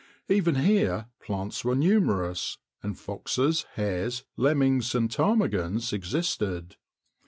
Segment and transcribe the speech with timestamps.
[0.29, 6.75] Even here plants were numerous, and foxes, hares, lemmings, and ptarmigans existed.